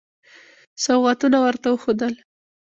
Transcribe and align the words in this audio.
سوغاتونه 0.83 1.37
ورته 1.45 1.67
وښودل. 1.71 2.13